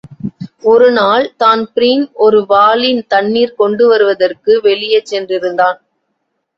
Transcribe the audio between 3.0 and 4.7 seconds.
தண்ணீர் கொண்டுவருவதற்கு